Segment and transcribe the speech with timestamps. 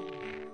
[0.00, 0.49] Welcome,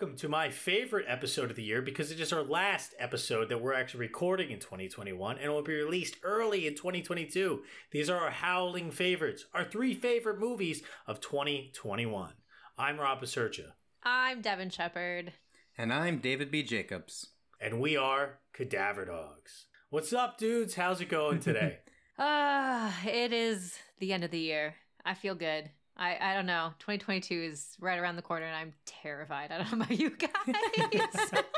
[0.00, 3.60] welcome to my favorite episode of the year because it is our last episode that
[3.60, 7.62] we're actually recording in 2021 and it will be released early in 2022.
[7.90, 12.32] These are our howling favorites, our three favorite movies of 2021.
[12.78, 13.72] I'm Rob Pasercha,
[14.04, 15.32] I'm Devin Shepard.
[15.76, 16.62] And I'm David B.
[16.62, 17.30] Jacobs.
[17.60, 19.66] and we are Cadaver Dogs.
[19.90, 20.76] What's up, dudes?
[20.76, 21.80] How's it going today?
[22.20, 24.74] Ah, it is the end of the year.
[25.04, 25.70] I feel good.
[25.98, 26.72] I, I don't know.
[26.78, 29.50] 2022 is right around the corner and I'm terrified.
[29.50, 31.44] I don't know about you guys.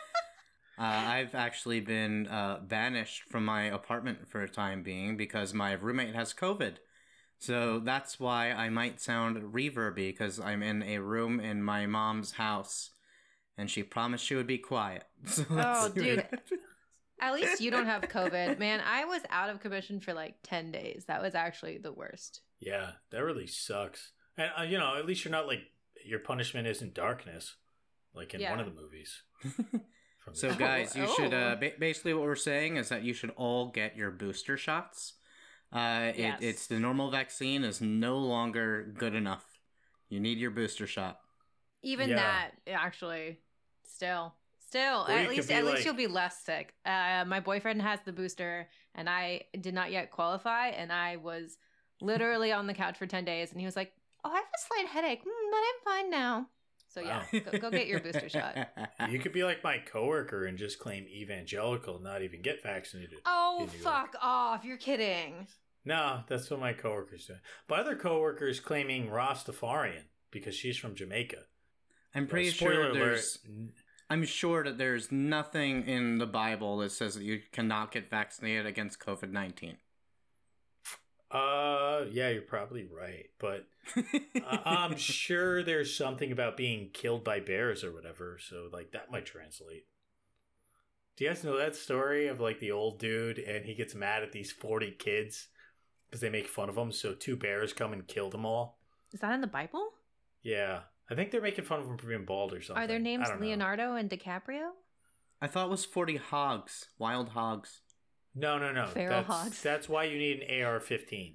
[0.78, 5.72] Uh, I've actually been uh, banished from my apartment for a time being because my
[5.72, 6.76] roommate has COVID.
[7.38, 12.32] So that's why I might sound reverby because I'm in a room in my mom's
[12.32, 12.92] house
[13.58, 15.04] and she promised she would be quiet.
[15.26, 16.26] So oh, dude.
[17.20, 18.58] At least you don't have COVID.
[18.58, 21.04] Man, I was out of commission for like 10 days.
[21.08, 22.40] That was actually the worst.
[22.58, 24.12] yeah, that really sucks.
[24.40, 25.60] And, uh, you know, at least you're not like,
[26.04, 27.56] your punishment isn't darkness,
[28.14, 28.50] like in Yeah.
[28.50, 29.22] one of the movies.
[30.20, 31.14] From So, guys, you oh.
[31.14, 34.56] should uh, ba- basically what we're saying is that you should all get your booster
[34.56, 35.14] shots.
[35.72, 36.38] Uh, it, Yes.
[36.40, 39.44] It's the normal vaccine is no longer good enough.
[40.08, 41.20] You need your booster shot.
[41.82, 42.16] Even Yeah.
[42.16, 43.38] that, actually,
[43.84, 44.34] still.
[44.58, 46.74] Still, Or at least be at least you'll be less sick.
[46.86, 51.58] Uh, my boyfriend has the booster, and I did not yet qualify, and I was
[52.00, 53.92] literally on the couch for ten days, and he was like,
[54.24, 56.46] "Oh, I have a slight headache, mm, but I'm fine now."
[56.88, 58.56] So yeah, go, go get your booster shot.
[59.08, 63.18] you could be like my coworker and just claim evangelical, and not even get vaccinated.
[63.26, 63.82] Oh, in New York.
[63.84, 64.64] fuck off!
[64.64, 65.46] You're kidding.
[65.84, 67.34] No, that's what my coworkers do.
[67.68, 71.38] My other coworkers claiming Rastafarian because she's from Jamaica.
[72.14, 73.38] I'm pretty Uh, spoiler sure alert, there's.
[73.46, 73.72] n-
[74.10, 78.66] I'm sure that there's nothing in the Bible that says that you cannot get vaccinated
[78.66, 79.76] against COVID nineteen.
[81.30, 87.38] Uh, yeah, you're probably right, but I- I'm sure there's something about being killed by
[87.40, 88.38] bears or whatever.
[88.40, 89.86] So like that might translate.
[91.16, 94.22] Do you guys know that story of like the old dude and he gets mad
[94.22, 95.48] at these 40 kids
[96.08, 96.90] because they make fun of him?
[96.92, 98.78] So two bears come and kill them all.
[99.12, 99.86] Is that in the Bible?
[100.42, 100.80] Yeah,
[101.10, 102.82] I think they're making fun of him for being bald or something.
[102.82, 103.46] Are their names don't know.
[103.46, 104.70] Leonardo and DiCaprio?
[105.42, 107.80] I thought it was forty hogs, wild hogs.
[108.34, 108.86] No, no, no.
[108.86, 109.62] Feral that's, hogs.
[109.62, 111.34] That's why you need an AR-15.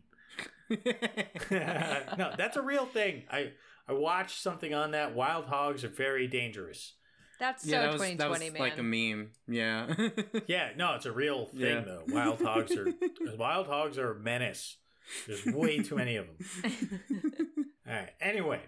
[2.17, 3.23] no, that's a real thing.
[3.31, 3.51] I
[3.87, 5.13] I watched something on that.
[5.13, 6.93] Wild hogs are very dangerous.
[7.39, 8.61] That's yeah, so that was, 2020, that was man.
[8.61, 9.29] like a meme.
[9.47, 10.41] Yeah.
[10.47, 11.79] Yeah, no, it's a real thing Yeah.
[11.81, 12.03] though.
[12.07, 12.87] Wild hogs are
[13.37, 14.77] wild hogs are a menace.
[15.27, 17.01] There's way too many of them.
[17.87, 18.11] All right.
[18.19, 18.61] Anyway,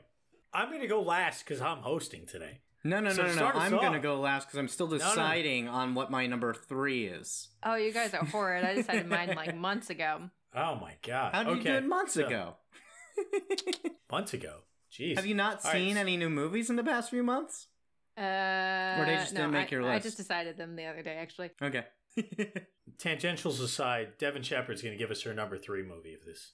[0.54, 2.60] I'm gonna go last because I'm hosting today.
[2.84, 3.48] No, no, So no, no, no.
[3.56, 4.98] I'm gonna go last because I'm still no.
[4.98, 7.50] deciding on what my number three is.
[7.64, 8.64] oh, you guys are horrid.
[8.64, 10.30] I decided mine like months ago.
[10.56, 11.34] Oh my god.
[11.34, 11.60] How did okay.
[11.60, 12.56] you do it months so- ago?
[14.12, 14.60] Months ago.
[14.92, 15.16] Jeez.
[15.16, 15.80] Have you not All right.
[15.80, 17.68] seen any new movies in the past few months?
[18.18, 21.04] Uh, Or they just no, didn't make I, your I just decided them the other
[21.04, 21.52] day, actually.
[21.62, 21.84] Okay.
[22.98, 26.54] Tangentials aside, Devin Shepard's gonna give us her number three movie of this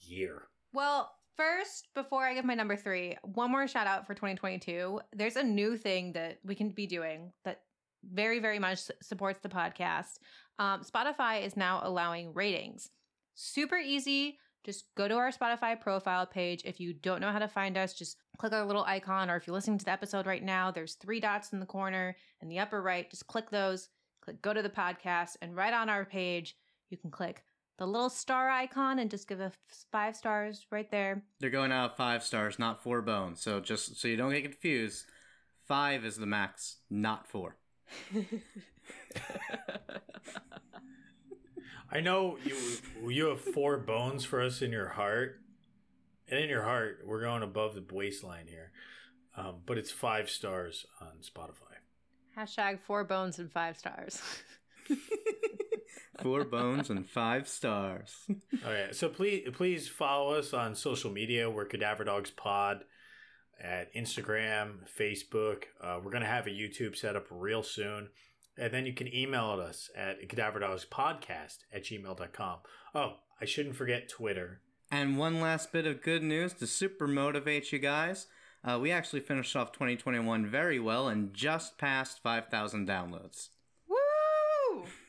[0.00, 0.48] year.
[0.72, 5.00] Well, first, before I give my number three, one more shout out for 2022.
[5.12, 7.60] There's a new thing that we can be doing that
[8.04, 10.18] very, very much supports the podcast.
[10.58, 12.90] Um, Spotify is now allowing ratings.
[13.34, 14.38] Super easy.
[14.64, 16.62] Just go to our Spotify profile page.
[16.64, 19.30] If you don't know how to find us, just click our little icon.
[19.30, 22.16] Or if you're listening to the episode right now, there's three dots in the corner
[22.42, 23.08] in the upper right.
[23.08, 23.88] Just click those,
[24.20, 26.56] click go to the podcast, and right on our page,
[26.90, 27.44] you can click
[27.78, 29.54] the little star icon and just give us
[29.90, 31.22] five stars right there.
[31.40, 33.40] They're going out of five stars, not four bones.
[33.40, 35.06] So just so you don't get confused,
[35.66, 37.56] five is the max, not four.
[41.90, 42.56] I know you
[43.08, 45.40] you have four bones for us in your heart,
[46.28, 48.72] and in your heart, we're going above the waistline here.
[49.36, 51.78] Um, but it's five stars on Spotify.
[52.36, 54.20] Hashtag four bones and five stars.
[56.22, 58.26] Four bones and five stars.
[58.64, 58.94] All right.
[58.94, 61.48] so please please follow us on social media.
[61.48, 62.84] We're Cadaver Dogs Pod
[63.62, 65.64] at Instagram, Facebook.
[65.80, 68.08] Uh, we're gonna have a YouTube set up real soon.
[68.56, 72.58] And then you can email us at cadaverdogspodcast at gmail.com.
[72.94, 74.60] Oh, I shouldn't forget Twitter.
[74.90, 78.26] And one last bit of good news to super motivate you guys.
[78.64, 83.50] Uh, we actually finished off 2021 very well and just passed 5,000 downloads.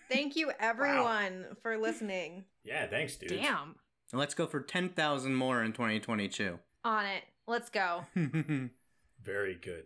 [0.10, 0.16] Woo!
[0.16, 2.46] Thank you, everyone, for listening.
[2.64, 3.30] Yeah, thanks, dude.
[3.30, 3.76] Damn.
[4.12, 6.60] And let's go for 10,000 more in 2022.
[6.84, 7.24] On it.
[7.48, 8.06] Let's go.
[9.24, 9.86] Very good.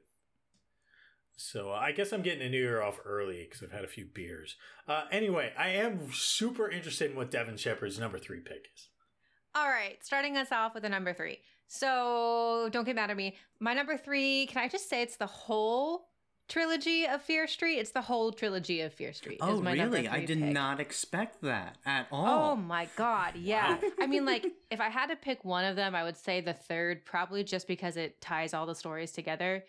[1.36, 4.06] So I guess I'm getting a new year off early because I've had a few
[4.06, 4.56] beers.
[4.88, 8.90] Uh, anyway, I am super interested in what Devin Shepard's number three pick is.
[9.56, 11.40] All right, starting us off with a number three.
[11.68, 13.36] So don't get mad at me.
[13.60, 16.10] My number three, can I just say it's the whole
[16.48, 17.78] trilogy of Fear Street?
[17.78, 19.42] It's the whole trilogy of Fear Street.
[19.42, 20.08] oh, is my number really?
[20.08, 20.54] I did pick.
[20.54, 22.52] not expect that at oh all.
[22.52, 23.78] Oh my god, yeah.
[24.00, 26.54] I mean, like, if I had to pick one of them, I would say the
[26.54, 29.64] third, probably just because it ties all the stories together.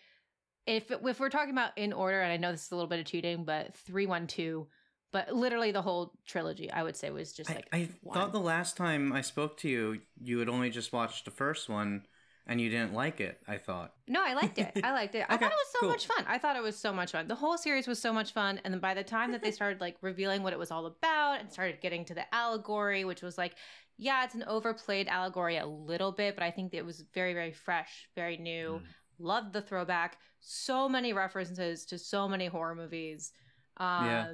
[0.67, 2.99] If if we're talking about in order, and I know this is a little bit
[2.99, 4.67] of cheating, but three, one, two,
[5.11, 8.15] but literally the whole trilogy, I would say was just like I one.
[8.15, 11.69] thought the last time I spoke to you, you had only just watched the first
[11.69, 12.05] one
[12.47, 13.93] and you didn't like it, I thought.
[14.07, 14.79] No, I liked it.
[14.83, 15.25] I liked it.
[15.27, 15.89] I thought it was so cool.
[15.89, 16.25] much fun.
[16.27, 17.27] I thought it was so much fun.
[17.27, 18.59] The whole series was so much fun.
[18.63, 21.39] And then by the time that they started like revealing what it was all about
[21.39, 23.55] and started getting to the allegory, which was like,
[23.97, 27.51] yeah, it's an overplayed allegory a little bit, but I think it was very, very
[27.51, 28.81] fresh, very new.
[28.81, 28.87] Mm.
[29.17, 30.17] Loved the throwback.
[30.39, 33.31] So many references to so many horror movies.
[33.77, 34.33] Um Yeah.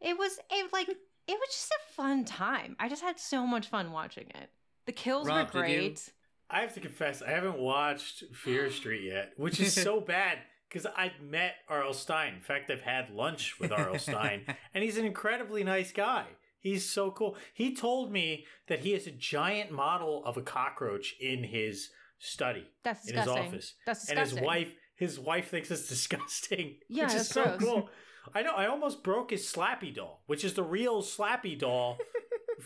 [0.00, 0.88] it was it like
[1.28, 2.74] it was just a fun time.
[2.80, 4.50] I just had so much fun watching it.
[4.86, 6.10] The kills Rob, were great.
[6.52, 10.38] I have to confess, I haven't watched Fear Street yet, which is so bad
[10.68, 11.94] because I've met R.L.
[11.94, 12.34] Stine.
[12.34, 13.98] In fact, I've had lunch with R.L.
[13.98, 14.44] Stine,
[14.74, 16.26] and he's an incredibly nice guy.
[16.60, 17.36] He's so cool.
[17.54, 22.66] He told me that he has a giant model of a cockroach in his study,
[22.84, 23.36] That's disgusting.
[23.36, 24.18] in his office, That's disgusting.
[24.18, 26.76] and his wife, his wife thinks it's disgusting.
[26.88, 27.60] Yeah, which is so gross.
[27.60, 27.90] cool.
[28.34, 28.52] I know.
[28.52, 31.98] I almost broke his Slappy doll, which is the real Slappy doll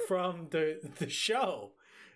[0.07, 1.73] from the the show.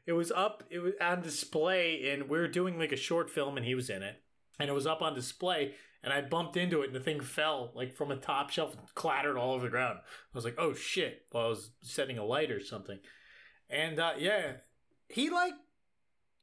[0.07, 0.65] It was up.
[0.71, 3.91] It was on display, and we were doing like a short film, and he was
[3.91, 4.21] in it,
[4.59, 5.75] and it was up on display.
[6.03, 8.95] And I bumped into it, and the thing fell like from a top shelf and
[8.95, 9.99] clattered all over the ground.
[10.03, 12.99] I was like, "Oh shit!" While I was setting a light or something,
[13.69, 14.53] and uh, yeah,
[15.09, 15.55] he like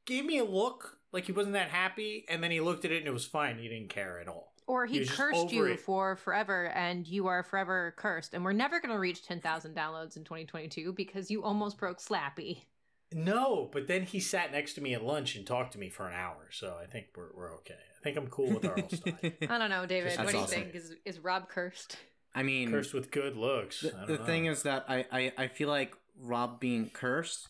[0.06, 2.98] gave me a look like he wasn't that happy, and then he looked at it
[2.98, 3.58] and it was fine.
[3.58, 4.54] He didn't care at all.
[4.66, 5.80] Or He he, cursed you it.
[5.80, 8.34] for forever and you are forever cursed.
[8.34, 12.64] And we're never going to reach 10,000 downloads in 2022 because you almost broke Slappy.
[13.12, 16.06] No, but then he sat next to me at lunch and talked to me for
[16.06, 17.74] an hour, so I think we're we're okay.
[17.74, 18.88] I think I'm cool with R.L.
[18.90, 19.32] Stine.
[19.48, 20.10] I don't know, David.
[20.10, 20.62] That's what do you awesome.
[20.62, 20.74] think?
[20.74, 21.96] Is, is Rob cursed?
[22.34, 23.80] I mean, Cursed with good looks.
[23.80, 24.24] the, I don't the know.
[24.24, 27.48] thing is that I, I, I feel like Rob being cursed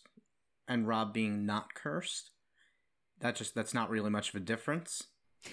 [0.69, 2.31] and Rob being not cursed,
[3.21, 5.03] that just that's not really much of a difference.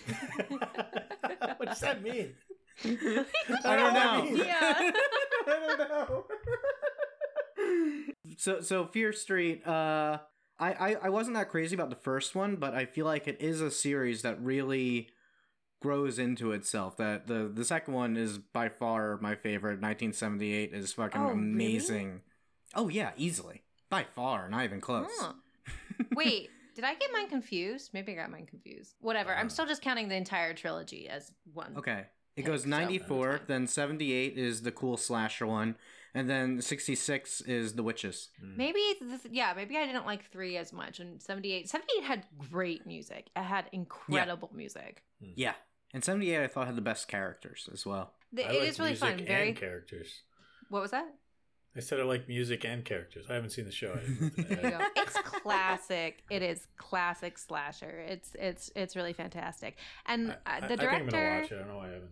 [0.48, 2.34] what does that mean?
[2.86, 4.44] I don't know.
[4.44, 4.92] Yeah.
[5.48, 6.25] I don't know.
[8.38, 10.20] So so Fear Street, uh
[10.58, 13.38] I, I I wasn't that crazy about the first one, but I feel like it
[13.42, 15.10] is a series that really
[15.82, 16.98] grows into itself.
[16.98, 19.82] That the the second one is by far my favorite.
[19.82, 21.34] 1978 is fucking Oh, really?
[21.34, 22.22] amazing.
[22.74, 23.64] Oh yeah, easily.
[23.90, 25.10] By far, not even close.
[25.20, 25.34] Huh.
[26.16, 27.92] Wait, did I get mine confused?
[27.94, 28.96] Maybe I got mine confused.
[29.00, 29.36] Whatever.
[29.36, 29.50] I'm Uh.
[29.50, 31.74] still just counting the entire trilogy as one.
[31.78, 32.06] Okay.
[32.36, 33.48] It goes 94, that's fine.
[33.48, 35.76] then 78 is the cool slasher one,
[36.14, 38.30] and then 66 is the witches.
[38.42, 41.00] Maybe, th- yeah, maybe I didn't like three as much.
[41.00, 43.30] And 78, 78 had great music.
[43.36, 45.04] It had incredible music.
[45.21, 45.54] Yeah.
[45.94, 48.14] And 78 I thought had the best characters as well.
[48.33, 49.26] The- I it like is really music fun.
[49.26, 49.48] Very.
[49.50, 50.21] and characters.
[50.69, 51.07] What was that?
[51.78, 53.26] I said I like music and characters.
[53.30, 53.92] I haven't seen the show.
[53.94, 54.62] I didn't know that.
[54.62, 54.86] There you go.
[54.95, 56.24] It's classic.
[56.30, 58.00] It is classic slasher.
[58.07, 59.78] It's it's it's really fantastic.
[60.06, 61.42] And I, uh, I- the I think I'm gonna director.
[61.42, 61.56] watch it.
[61.56, 62.09] I don't know why I haven't.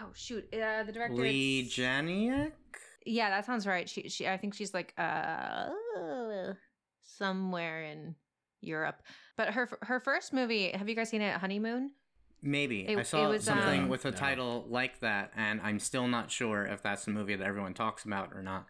[0.00, 0.44] Oh shoot!
[0.52, 1.16] Uh, the director.
[1.16, 2.52] Leigh Janiak?
[3.06, 3.88] Yeah, that sounds right.
[3.88, 4.28] She she.
[4.28, 5.70] I think she's like uh
[7.02, 8.14] somewhere in
[8.60, 9.02] Europe.
[9.36, 10.70] But her her first movie.
[10.70, 11.36] Have you guys seen it?
[11.36, 11.92] Honeymoon.
[12.42, 12.86] Maybe.
[12.88, 14.16] It- I saw it was, something um, with a No.
[14.16, 18.04] title like that, and I'm still not sure if that's the movie that everyone talks
[18.04, 18.66] about or not.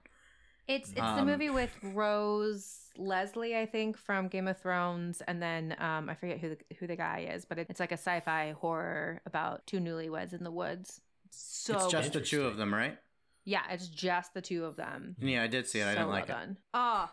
[0.67, 5.41] It's it's the Um, movie with Rose Leslie, I think, from Game of Thrones, and
[5.43, 7.97] then um, I forget who the, who the guy is, but it, it's like a
[7.97, 11.00] sci-fi horror about two newlyweds in the woods.
[11.31, 12.99] So it's just the two of them, right?
[13.45, 15.17] yeah, it's just the two of them.
[15.19, 15.85] Yeah, I did see it.
[15.85, 16.57] I So didn't well like done.
[16.75, 17.09] Oh,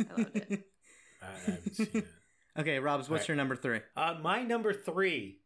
[0.00, 0.68] I loved it.
[1.22, 2.06] I I haven't seen it.
[2.58, 3.28] okay, Robs, what's Alright.
[3.28, 3.80] your number three?
[3.96, 5.40] Uh, my number three.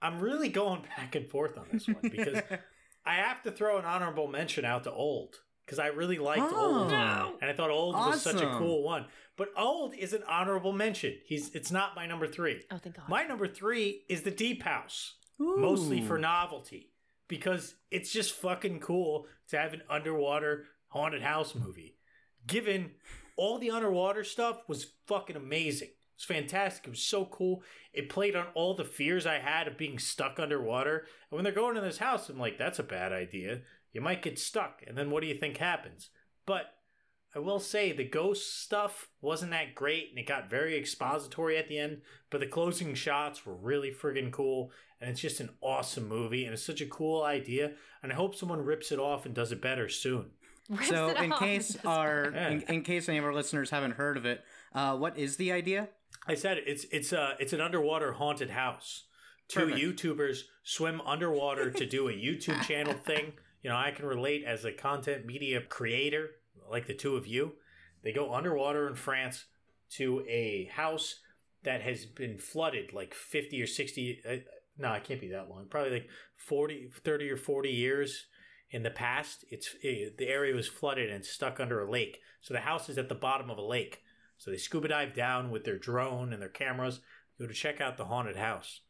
[0.00, 2.40] I'm really going back and forth on this one because
[3.06, 6.80] I have to throw an honorable mention out to Old because I really liked Oh.
[6.80, 7.34] Old, No.
[7.40, 9.06] and I thought Old was such a cool one.
[9.36, 11.16] But Old is an honorable mention.
[11.24, 12.62] He's it's not my number three.
[12.70, 13.08] Oh, thank God.
[13.08, 16.91] My number three is the Deep House, mostly for novelty
[17.32, 21.96] because it's just fucking cool to have an underwater haunted house movie.
[22.46, 22.90] Given
[23.38, 25.88] all the underwater stuff was fucking amazing.
[25.88, 26.86] It was fantastic.
[26.86, 27.62] It was so cool.
[27.94, 31.06] It played on all the fears I had of being stuck underwater.
[31.30, 33.62] And when they're going in this house, I'm like, that's a bad idea.
[33.94, 34.82] You might get stuck.
[34.86, 36.10] And then what do you think happens?
[36.44, 36.66] But
[37.34, 41.66] I will say the ghost stuff wasn't that great and it got very expository at
[41.66, 44.70] the end, but the closing shots were really friggin' cool
[45.02, 48.34] and it's just an awesome movie and it's such a cool idea and I hope
[48.34, 50.30] someone rips it off and does it better soon.
[50.70, 52.48] Rips so in case our Yeah.
[52.50, 54.42] in, in case any of our listeners haven't heard of it,
[54.74, 55.88] uh, what is the idea?
[56.26, 59.04] I said it, it's it's a it's an underwater haunted house.
[59.48, 59.80] Two Perfect.
[59.80, 63.32] YouTubers swim underwater to do a YouTube channel thing.
[63.62, 66.30] You know, I can relate as a content media creator,
[66.70, 67.52] like the two of you.
[68.02, 69.44] They go underwater in France
[69.96, 71.16] to a house
[71.64, 74.36] that has been flooded like 50 or 60 uh,
[74.78, 75.66] no, it can't be that long.
[75.68, 78.26] Probably like 40 30 or 40 years
[78.70, 79.44] in the past.
[79.50, 82.18] It's it, the area was flooded and stuck under a lake.
[82.40, 84.00] So the house is at the bottom of a lake.
[84.38, 87.00] So they scuba dive down with their drone and their cameras,
[87.38, 88.80] go to check out the haunted house.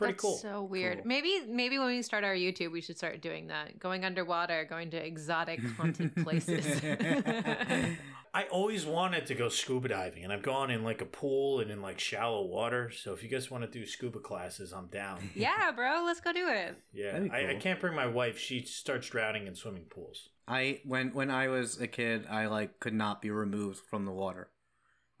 [0.00, 0.38] Pretty That's cool.
[0.38, 0.98] So weird.
[0.98, 1.06] Cool.
[1.08, 3.78] Maybe maybe when we start our YouTube, we should start doing that.
[3.78, 6.80] Going underwater, going to exotic haunted places.
[8.32, 11.70] I always wanted to go scuba diving, and I've gone in like a pool and
[11.70, 12.90] in like shallow water.
[12.90, 15.28] So if you guys want to do scuba classes, I'm down.
[15.34, 16.78] yeah, bro, let's go do it.
[16.94, 18.38] Yeah, That'd I, I can't bring my wife.
[18.38, 20.30] She starts drowning in swimming pools.
[20.48, 24.12] I when when I was a kid, I like could not be removed from the
[24.12, 24.48] water.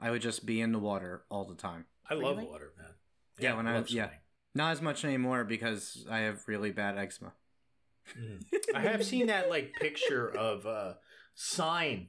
[0.00, 1.84] I would just be in the water all the time.
[2.08, 2.94] I love water, man.
[3.38, 4.08] Yeah, when I- love yeah.
[4.54, 7.32] Not as much anymore because I have really bad eczema.
[8.16, 8.42] Mhm.
[8.74, 10.98] I have seen that like picture of a
[11.34, 12.08] sign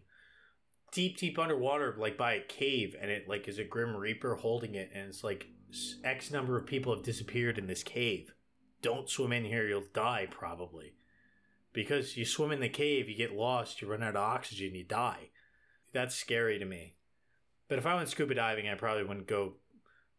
[0.91, 4.75] deep, deep underwater, like by a cave, and it like is a grim reaper holding
[4.75, 5.47] it, and it's like
[6.03, 8.33] X number of people have disappeared in this cave.
[8.81, 10.93] Don't swim in here; you'll die probably.
[11.73, 14.83] Because you swim in the cave, you get lost, you run out of oxygen, you
[14.83, 15.29] die.
[15.93, 16.95] That's scary to me.
[17.69, 19.53] But if I went scuba diving, I probably wouldn't go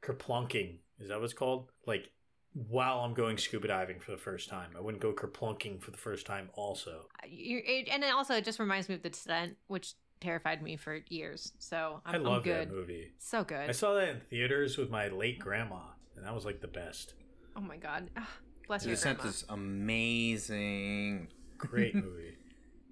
[0.03, 0.79] kerplunking.
[1.03, 1.71] Is that what it's called?
[1.87, 2.09] Like
[2.55, 4.71] while I'm going scuba diving for the first time.
[4.77, 7.07] I wouldn't go kerplunking for the first time also.
[7.27, 10.77] You- it- and it also it just reminds me of The Descent, which terrified me
[10.77, 11.53] for years.
[11.59, 12.69] So I'm, i I'm love good.
[12.69, 13.13] that movie.
[13.19, 13.69] So good.
[13.69, 15.81] I saw that in theaters with my late grandma,
[16.15, 17.15] and that was like the best.
[17.57, 18.11] oh my god.
[18.17, 18.29] Ah,
[18.69, 19.31] bless The your Descent grandma.
[19.31, 21.29] is amazing.
[21.59, 22.37] Great movie.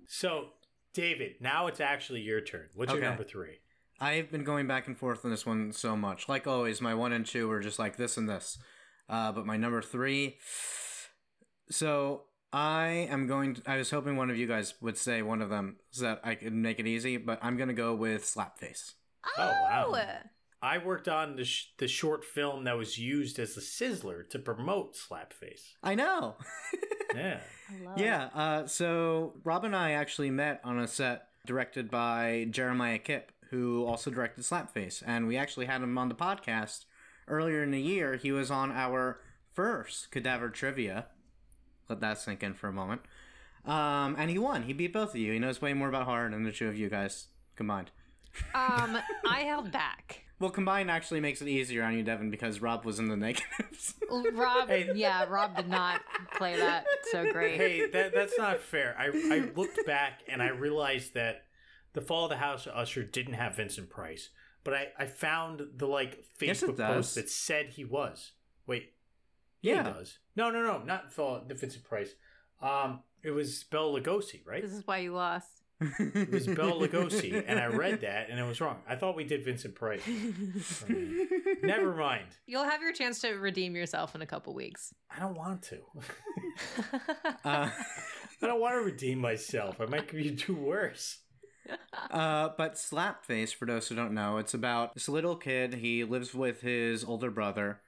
[0.06, 0.46] So,
[0.94, 2.66] David, now it's actually your turn.
[2.74, 3.58] What's your number three?
[4.00, 6.28] I've been going back and forth on this one so much.
[6.28, 8.58] Like always, my one and two are just like this and this.
[9.08, 10.38] Uh, but my number three.
[11.70, 13.54] So I am going.
[13.54, 16.20] To, I was hoping one of you guys would say one of them so that
[16.24, 17.16] I could make it easy.
[17.16, 18.92] But I'm gonna go with Slapface.
[19.38, 19.52] Oh,
[19.84, 20.06] Oh, wow.
[20.62, 24.38] I worked on the, sh- the short film that was used as a sizzler to
[24.38, 25.62] promote Slapface.
[25.82, 26.36] I know.
[27.12, 27.40] Yeah.
[27.68, 28.28] I love yeah.
[28.32, 33.84] Uh, so Rob and I actually met on a set directed by Jeremiah Kipp, who
[33.84, 36.84] also directed Slapface, and we actually had him on the podcast
[37.28, 38.16] earlier in the year.
[38.16, 39.20] He was on our
[39.52, 41.06] first Cadaver Trivia.
[41.88, 43.02] Let that sink in for a moment.
[43.64, 44.62] Um, and he won.
[44.62, 45.32] He beat both of you.
[45.32, 47.26] He knows way more about horror than the two of you guys
[47.56, 47.90] combined.
[48.54, 50.24] Um, I held back.
[50.38, 53.94] Well, combined actually makes it easier on you, Devin, because Rob was in the negatives.
[54.32, 54.90] Rob, Hey.
[54.94, 56.00] yeah, Rob did not
[56.36, 57.56] play that so great.
[57.58, 58.96] Hey, that, that's not fair.
[58.98, 61.44] I, I looked back and I realized that
[61.92, 64.28] The Fall of the House of Usher didn't have Vincent Price,
[64.64, 68.32] but I, I found the like Yes, Facebook post that said he was.
[68.66, 68.92] Wait,
[69.60, 69.84] yeah, Yeah.
[69.84, 70.18] he does.
[70.36, 72.10] No, no, no, not Fall the Vincent Price.
[72.62, 74.62] Um, it was Bela Lugosi, right?
[74.62, 75.48] This is why you lost.
[75.98, 78.76] It was Bela Lugosi, and I read that and it was wrong.
[78.86, 80.02] I thought we did Vincent Price.
[81.62, 82.26] Never mind.
[82.46, 84.92] You'll have your chance to redeem yourself in a couple weeks.
[85.10, 85.78] I don't want to.
[87.44, 87.70] Uh,
[88.42, 89.80] I don't want to redeem myself.
[89.80, 91.18] I might be do worse.
[92.10, 95.74] Uh, but Slapface, for those who don't know, it's about this little kid.
[95.74, 97.80] He lives with his older brother,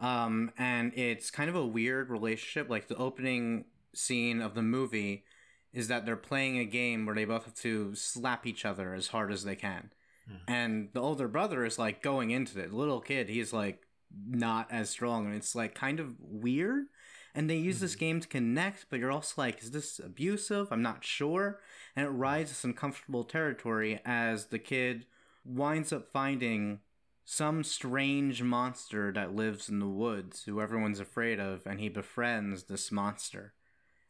[0.00, 2.68] um, and it's kind of a weird relationship.
[2.68, 5.24] Like the opening scene of the movie
[5.72, 9.08] is that they're playing a game where they both have to slap each other as
[9.08, 9.90] hard as they can,
[10.28, 10.36] Hmm.
[10.48, 12.70] and the older brother is like going into it.
[12.70, 13.86] The little kid, he's like
[14.28, 16.86] not as strong, and it's like kind of weird.
[17.32, 20.72] And they use this game to connect, but you're also like, is this abusive?
[20.72, 21.60] I'm not sure
[21.96, 25.06] and it rides this uncomfortable territory as the kid
[25.44, 26.80] winds up finding
[27.24, 32.64] some strange monster that lives in the woods who everyone's afraid of and he befriends
[32.64, 33.52] this monster.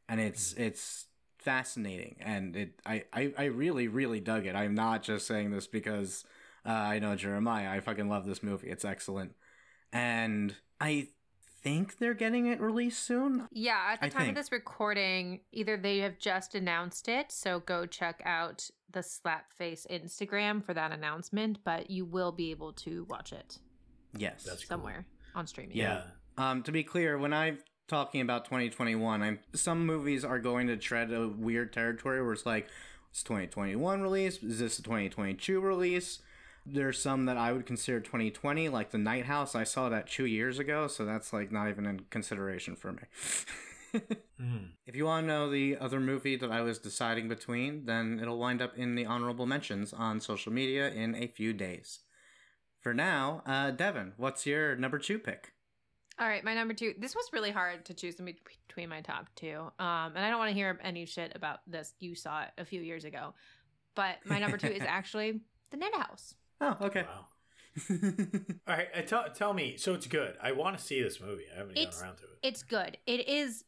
[0.09, 1.07] And it's it's
[1.39, 4.55] fascinating and it I, I i really really dug it.
[4.55, 6.25] I'm not just saying this because
[6.67, 8.69] uh, i know jeremiah i fucking love this movie.
[8.69, 9.35] It's excellent.
[9.93, 11.09] And i
[11.63, 14.31] think they're getting it released soon Yeah, at the I time think.
[14.31, 19.87] of this recording, either they have just announced it, so go check out the Slapface
[19.91, 23.59] Instagram for that announcement, but you will be able to watch it.
[24.17, 24.45] Yes.
[24.45, 24.69] That's cool.
[24.79, 25.77] somewhere on streaming.
[25.77, 26.03] Yeah.
[26.39, 30.77] Um, to be clear, when I'm talking about 2021, I'm some movies are going to
[30.77, 32.69] tread a weird territory where it's like,
[33.11, 34.43] it's 2021 release.
[34.43, 36.21] Is this a 2022 release?
[36.67, 39.55] There's some that I would consider 2020, like The Night House.
[39.55, 43.03] I saw that two years ago, so that's like not even in consideration for me.
[44.41, 44.69] Mm.
[44.87, 48.39] if you want to know the other movie that I was deciding between, then it'll
[48.39, 52.01] wind up in the honorable mentions on social media in a few days.
[52.81, 55.53] For now, uh, Devin, what's your number two pick?
[56.19, 56.95] All right, my number two.
[56.99, 59.59] This was really hard to choose between my top two.
[59.79, 61.95] Um, and I don't want to hear any shit about this.
[61.99, 63.35] You saw it a few years ago,
[63.95, 65.41] but my number two is actually
[65.71, 66.35] The Night House.
[66.61, 67.03] Oh, okay.
[67.03, 67.27] Wow.
[68.69, 69.77] All right, uh, tell tell me.
[69.77, 70.37] So it's good.
[70.43, 71.45] I want to see this movie.
[71.55, 72.39] I haven't It's- gotten around to it.
[72.43, 72.99] It's good.
[73.07, 73.65] It is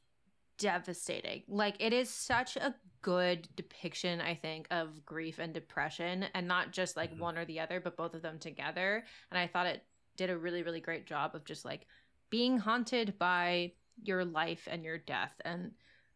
[0.58, 1.42] devastating.
[1.48, 6.72] Like it is such a good depiction, I think, of grief and depression, and not
[6.72, 7.18] just like Mhm.
[7.18, 9.04] one or the other, but both of them together.
[9.30, 9.84] And I thought it
[10.16, 11.86] did a really, really great job of just like
[12.30, 13.72] being haunted by
[14.02, 15.34] your life and your death.
[15.44, 15.74] And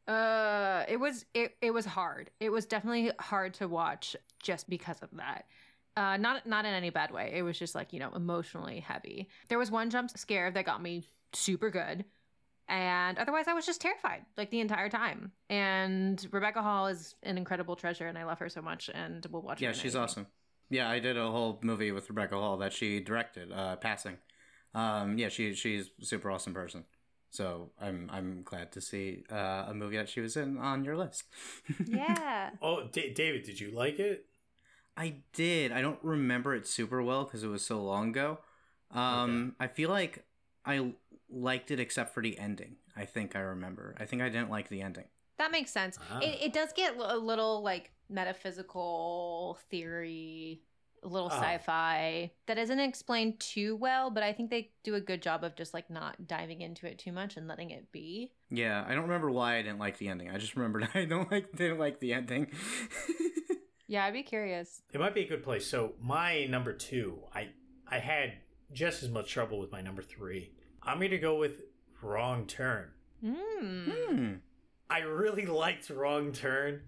[0.08, 2.30] uh, it was it it was hard.
[2.38, 5.46] It was definitely hard to watch just because of that.
[5.96, 7.32] Uh, not not in any bad way.
[7.34, 9.28] It was just like you know emotionally heavy.
[9.48, 12.04] There was one jump scare that got me super good,
[12.68, 15.32] and otherwise I was just terrified like the entire time.
[15.48, 18.90] And Rebecca Hall is an incredible treasure, and I love her so much.
[18.92, 19.60] And we'll watch.
[19.60, 20.00] Yeah, in she's anything.
[20.02, 20.26] awesome.
[20.68, 24.18] Yeah, I did a whole movie with Rebecca Hall that she directed, uh, Passing.
[24.74, 26.84] Um, yeah, she she's a super awesome person.
[27.30, 30.96] So I'm I'm glad to see uh, a movie that she was in on your
[30.96, 31.24] list.
[31.86, 32.50] Yeah.
[32.60, 34.26] Oh, D- David, did you like it?
[34.96, 35.72] I did.
[35.72, 38.38] I don't remember it super well because it was so long ago.
[38.92, 40.24] Um, I feel like
[40.64, 40.92] I
[41.28, 42.76] liked it except for the ending.
[42.96, 43.94] I think I remember.
[43.98, 45.04] I think I didn't like the ending.
[45.38, 45.98] That makes sense.
[46.10, 46.20] Ah.
[46.20, 50.62] It, it does get a little like metaphysical theory,
[51.02, 51.36] a little Oh.
[51.36, 55.54] sci-fi that isn't explained too well, but I think they do a good job of
[55.56, 58.32] just like not diving into it too much and letting it be.
[58.50, 60.30] Yeah, I don't remember why I didn't like the ending.
[60.30, 62.46] I just remembered I don't like didn't like the ending.
[63.88, 64.82] Yeah, I'd be curious.
[64.92, 65.66] It might be a good place.
[65.66, 67.48] So my number two, I
[67.88, 68.34] I had
[68.72, 70.52] just as much trouble with my number three.
[70.82, 71.62] I'm going to go with
[72.02, 72.90] Wrong Turn.
[73.24, 73.92] Mm.
[74.08, 74.32] hmm.
[74.88, 76.82] I really liked Wrong Turn,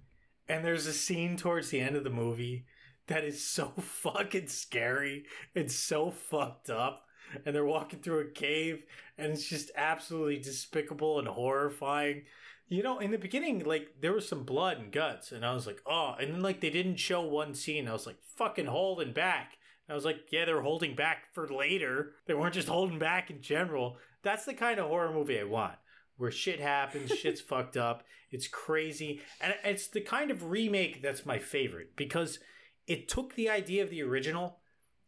[0.48, 2.66] and there's a scene towards the end of the movie
[3.06, 7.04] that is so fucking scary and so fucked up.
[7.44, 8.84] And they're walking through a cave,
[9.18, 12.22] and it's just absolutely despicable and horrifying.
[12.68, 15.66] You know, in the beginning, like there was some blood and guts, and I was
[15.66, 17.88] like, oh, and then like they didn't show one scene.
[17.88, 19.56] I was like, fucking holding back.
[19.86, 22.12] And I was like, yeah, they're holding back for later.
[22.26, 23.96] They weren't just holding back in general.
[24.22, 25.76] That's the kind of horror movie I want
[26.18, 29.22] where shit happens, shit's fucked up, it's crazy.
[29.40, 32.38] And it's the kind of remake that's my favorite because
[32.86, 34.58] it took the idea of the original,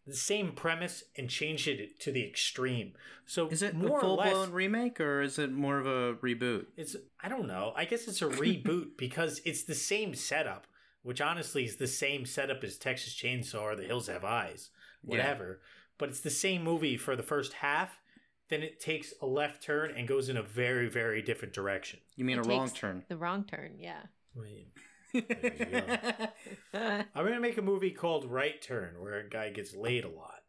[0.07, 2.95] the same premise, and changed it to the extreme.
[3.27, 6.15] So Is it more a full less, blown remake or is it more of a
[6.17, 6.67] reboot?
[6.77, 7.73] it's I don't know.
[7.77, 10.67] I guess it's a reboot because it's the same setup,
[11.03, 14.71] which honestly is the same setup as Texas Chainsaw or The Hills Have Eyes,
[15.05, 15.11] Yeah.
[15.11, 15.61] whatever.
[15.99, 18.01] But it's the same movie for the first half.
[18.49, 22.01] Then it takes a left turn and goes in a very, very different direction.
[22.17, 23.05] You mean It a wrong turn?
[23.09, 24.01] The wrong turn, yeah.
[24.35, 24.73] Wait.
[26.75, 30.41] I'm gonna make a movie called Right Turn, where a guy gets laid a lot.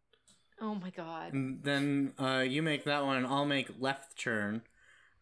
[0.62, 1.34] oh my god.
[1.34, 4.62] And then uh, you make that one, and I'll make left turn,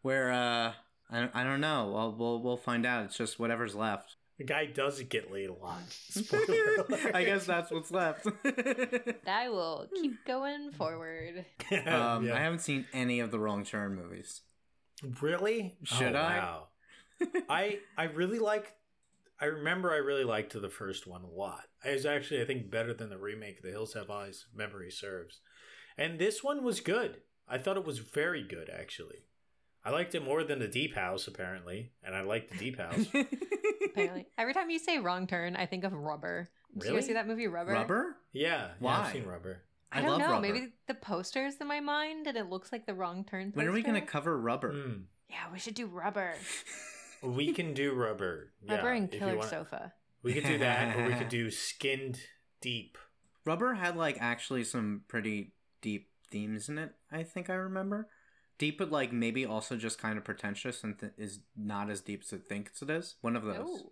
[0.02, 0.74] where uh,
[1.12, 1.92] I, I don't know.
[1.94, 3.06] We'll, we'll we'll find out.
[3.06, 4.16] It's just whatever's left.
[4.38, 5.82] The guy doesn't get laid a lot.
[6.10, 7.14] Spoiler alert.
[7.14, 8.26] I guess that's what's left.
[9.28, 11.46] I will keep going forward.
[11.86, 12.36] um, Yeah.
[12.36, 14.42] I haven't seen any of the Wrong Turn movies.
[15.22, 15.76] Really?
[15.84, 16.38] Should Oh, I?
[16.38, 16.68] Wow.
[17.50, 18.74] I I really like.
[19.42, 21.64] I remember I really liked the first one a lot.
[21.86, 24.46] It was actually I think better than the remake of The Hills Have Eyes.
[24.54, 25.42] Memory serves,
[25.98, 27.18] and this one was good.
[27.48, 29.26] I thought it was very good actually.
[29.84, 33.06] I liked it more than the Deep House apparently, and I liked the Deep House.
[33.92, 36.50] Apparently, every time you say wrong turn, I think of rubber.
[36.74, 37.02] Did you Really?
[37.02, 37.72] guys see that movie Rubber?
[37.72, 38.16] Rubber?
[38.34, 39.00] yeah, yeah, Why?
[39.00, 39.64] I've seen Rubber.
[39.92, 40.32] I, I, don't love know.
[40.34, 40.42] rubber.
[40.42, 43.52] Maybe the poster's in my mind and it looks like the wrong turn.
[43.56, 44.72] When are we gonna cover rubber?
[44.74, 44.94] Hmm.
[45.30, 46.36] Yeah, we should do rubber.
[47.24, 48.54] We can do Rubber.
[48.68, 49.94] Rubber and Killer want- Sofa.
[50.22, 52.20] We could do that, or we could do Skinned
[52.62, 52.98] Deep.
[53.46, 56.92] Rubber had like actually some pretty deep themes in it.
[57.12, 58.10] I think I remember.
[58.58, 62.24] Deep, but like maybe also just kind of pretentious and th- is not as deep
[62.26, 63.16] as it thinks it is.
[63.22, 63.56] One of those.
[63.66, 63.92] Oh,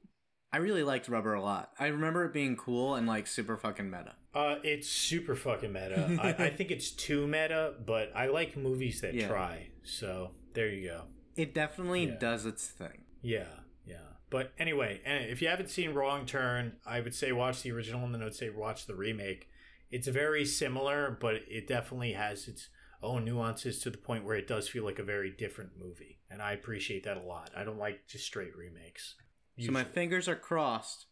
[0.52, 1.72] I really liked Rubber a lot.
[1.80, 4.16] I remember it being cool and like super fucking meta.
[4.34, 6.18] Uh, it's super fucking meta.
[6.22, 9.30] I, I think it's too meta, but I like movies that Yeah.
[9.30, 9.70] try.
[9.84, 11.04] So there you go.
[11.38, 12.16] It definitely Yeah.
[12.20, 13.04] does its thing.
[13.22, 13.98] Yeah, yeah.
[14.30, 18.04] But anyway, and if you haven't seen Wrong Turn, I would say watch the original,
[18.04, 19.48] and then I would say watch the remake.
[19.90, 22.68] it's very similar, but it definitely has its
[23.02, 26.20] own nuances to the point where it does feel like a very different movie.
[26.30, 27.52] And I appreciate that a lot.
[27.56, 29.16] I don't like just straight remakes.
[29.60, 31.06] So my fingers are crossed.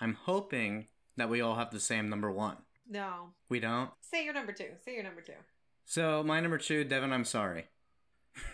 [0.00, 2.56] I'm hoping that we all have the same number one.
[2.88, 3.32] No.
[3.48, 3.90] We don't.
[4.00, 4.70] Say your number two.
[4.84, 5.32] Say your number two.
[5.84, 7.12] So my number two, Devin.
[7.12, 7.66] I'm sorry.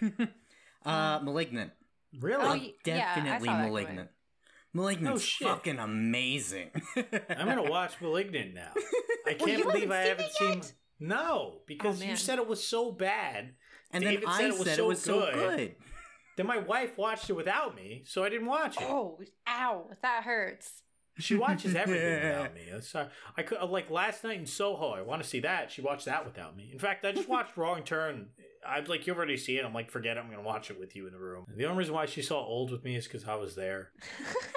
[0.85, 1.73] uh, malignant.
[2.21, 2.45] Really?
[2.45, 4.11] Oh, y- yeah, definitely saw that malignant.
[4.75, 5.49] Malignant's Oh, shit.
[5.49, 6.71] fucking amazing.
[6.97, 8.73] I'm gonna watch *Malignant* now.
[9.27, 10.59] I can't you believe I haven't haven't seen seen.
[10.61, 13.55] it No, because Oh, you said it was so bad.
[13.93, 15.35] And David then I said it was said so it was so good.
[15.57, 15.75] good.
[16.39, 18.85] Then my wife watched it without me, so I didn't watch it.
[18.89, 19.91] Oh, ow.
[20.01, 20.83] That hurts.
[21.19, 22.63] She watches everything without me.
[22.73, 24.93] That's, uh, I could like last night in Soho.
[24.95, 25.71] I want to see that.
[25.71, 26.71] She watched that without me.
[26.73, 28.29] In fact, I just watched Wrong Turn.
[28.67, 29.65] I'm like, you've already seen it.
[29.65, 30.21] I'm like, forget it.
[30.21, 31.47] I'm gonna watch it with you in the room.
[31.57, 33.91] The only reason why she saw Old with me is because I was there.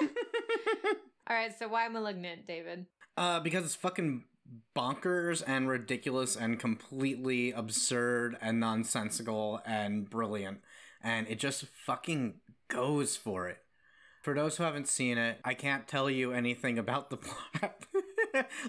[1.28, 2.86] All right, so why malignant, David?
[3.16, 4.24] Uh, because it's fucking
[4.76, 10.60] bonkers and ridiculous and completely absurd and nonsensical and brilliant.
[11.02, 12.34] And it just fucking
[12.68, 13.58] goes for it.
[14.22, 17.86] For those who haven't seen it, I can't tell you anything about the plot.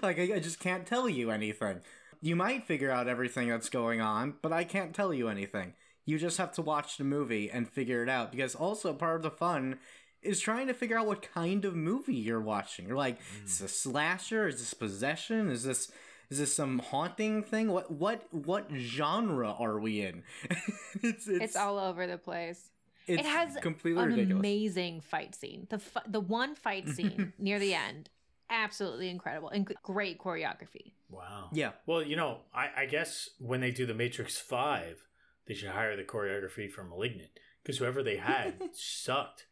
[0.02, 1.80] like, I, I just can't tell you anything.
[2.20, 5.74] You might figure out everything that's going on, but I can't tell you anything.
[6.04, 8.32] You just have to watch the movie and figure it out.
[8.32, 9.78] Because also, part of the fun
[10.22, 12.88] is trying to figure out what kind of movie you're watching.
[12.88, 13.44] You're like, hmm.
[13.44, 14.48] is this a slasher?
[14.48, 15.50] Is this possession?
[15.50, 15.92] Is this
[16.30, 17.70] is this some haunting thing?
[17.70, 20.24] What what what genre are we in?
[21.02, 22.70] it's, It's, all over the place.
[23.06, 24.38] it's it has completely An ridiculous.
[24.40, 25.66] amazing fight scene.
[25.70, 28.10] The fu- the one fight scene near the end,
[28.50, 30.92] absolutely incredible and great choreography.
[31.10, 31.48] Wow.
[31.52, 35.04] yeah, Well, you know, I, I guess when they do the Matrix Five,
[35.46, 37.30] they should hire the choreography from *Malignant*
[37.62, 39.46] because whoever they had sucked.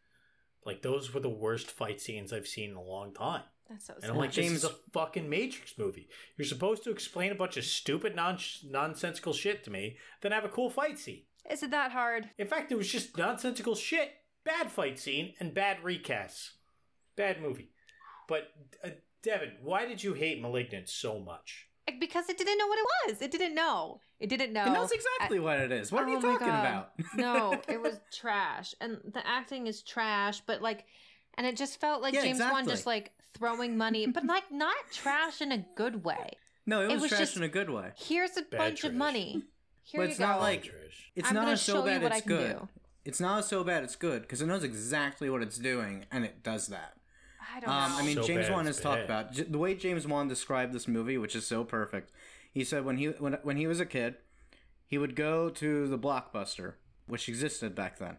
[0.64, 3.44] Like those were the worst fight scenes I've seen in a long time.
[3.70, 4.10] That's so And.
[4.12, 6.08] I'm like, James- this is a fucking Matrix movie.
[6.36, 10.44] You're supposed to explain a bunch of stupid, non- nonsensical shit to me, then have
[10.44, 11.22] a cool fight scene.
[11.50, 12.30] Is it that hard?
[12.38, 14.10] In fact, it was just nonsensical shit,
[14.44, 16.50] bad fight scene, and bad recasts.
[17.16, 17.70] Bad movie.
[18.28, 18.50] But,
[18.84, 18.90] uh,
[19.22, 21.68] Devin, why did you hate *Malignant* so much?
[22.00, 23.22] Because it didn't know what it was.
[23.22, 24.00] It didn't know.
[24.18, 24.64] It didn't know.
[24.66, 25.92] it knows exactly what it is.
[25.92, 26.60] What are Oh you talking God.
[26.60, 26.90] about?
[27.16, 30.40] no, it was trash, and the acting is trash.
[30.46, 30.84] But like,
[31.34, 32.72] and it just felt like Yeah, James Wan exactly.
[32.72, 36.30] just like throwing money, but like not trash in a good way.
[36.66, 37.92] no, it it was, was trash just- in a good way.
[37.96, 39.42] Here's a bunch of money.
[39.84, 40.26] Here But you it's go.
[40.26, 40.72] not like- Trish.
[41.14, 42.50] It's I'm not gonna so show bad you what it's I can good.
[42.58, 42.68] do.
[43.04, 46.42] It's not so bad it's good because it knows exactly what it's doing and it
[46.42, 46.94] does that.
[47.54, 47.98] I don't Um, know.
[47.98, 50.28] I mean, So James bad Wan it's has talked about j- the way James Wan
[50.28, 52.12] described this movie, which is so perfect.
[52.52, 54.16] He said when he when when he was a kid,
[54.86, 56.74] he would go to the blockbuster,
[57.06, 58.16] which existed back then,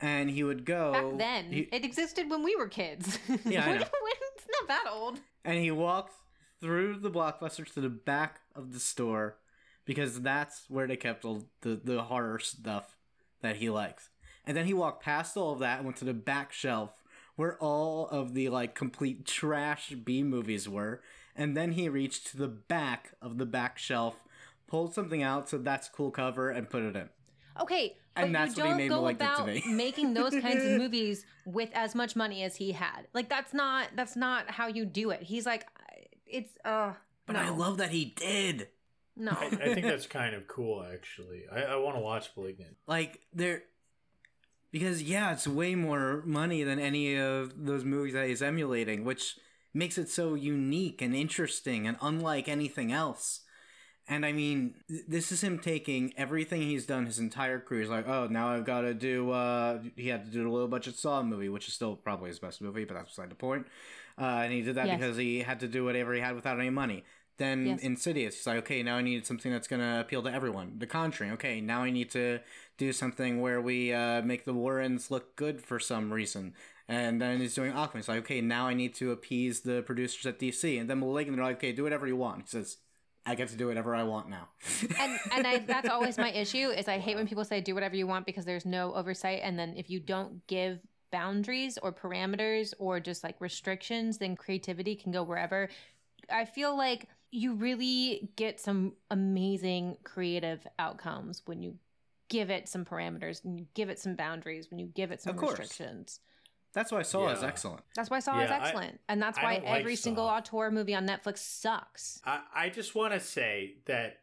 [0.00, 3.18] and he would go back then he- it existed when we were kids.
[3.44, 3.82] Yeah, I know.
[3.84, 5.20] it's not that old.
[5.44, 6.14] and he walked
[6.60, 9.38] through the blockbuster to the back of the store
[9.84, 12.96] because that's where they kept all the the horror stuff
[13.42, 14.10] that he likes.
[14.46, 17.02] And then he walked past all of that and went to the back shelf
[17.40, 21.00] where all of the like complete trash B movies were.
[21.34, 24.16] And then he reached to the back of the back shelf,
[24.66, 27.08] pulled something out, said that's a cool cover, and put it in.
[27.58, 29.62] Okay, but And that's you what he don't made go Malignant to about me.
[29.74, 33.06] making those kinds of movies with as much money as he had.
[33.14, 35.22] Like that's not that's not how you do it.
[35.22, 35.66] He's like,
[36.26, 36.92] it's uh.
[37.24, 38.68] But no, I love that he did.
[39.16, 39.32] no.
[39.32, 41.44] I, I think that's kind of cool, actually.
[41.50, 42.76] I, I want to watch *Malignant*.
[42.86, 43.62] like there
[44.72, 49.36] because yeah it's way more money than any of those movies that he's emulating which
[49.74, 53.40] makes it so unique and interesting and unlike anything else
[54.08, 54.74] and i mean
[55.08, 58.64] this is him taking everything he's done his entire career he's like oh now i've
[58.64, 61.74] got to do uh he had to do a low budget saw movie which is
[61.74, 63.66] still probably his best movie but that's beside the point
[64.18, 64.98] uh and he did that Yes.
[64.98, 67.04] because he had to do whatever he had without any money
[67.38, 67.80] then Yes.
[67.80, 70.74] Insidious, he's like, okay, now I need something that's gonna appeal to everyone.
[70.76, 72.40] The Conjuring, okay, now I need to
[72.80, 76.54] do something where we uh, make the Warrens look good for some reason.
[76.88, 77.96] And then he's doing Aquaman.
[77.96, 80.80] He's like, okay, now I need to appease the producers at DC.
[80.80, 82.40] And then Malignant, they're like, okay, do whatever you want.
[82.40, 82.78] He says,
[83.26, 84.48] I get to do whatever I want now.
[84.98, 87.94] and and I that's always my issue is I hate when people say do whatever
[87.94, 90.80] you want because there's no oversight and then if you don't give
[91.12, 95.68] boundaries or parameters or just like restrictions then creativity can go wherever.
[96.32, 101.76] I feel like you really get some amazing creative outcomes when you
[102.30, 105.36] give it some parameters and you give it some boundaries when you give it some
[105.36, 106.20] Of restrictions.
[106.72, 107.82] That's why I saw is excellent.
[107.96, 109.00] That's why Saw is Yeah, I- excellent.
[109.08, 110.36] and that's why don't like every single Saw.
[110.36, 112.22] auteur movie on Netflix sucks.
[112.24, 114.20] I, I just want to say that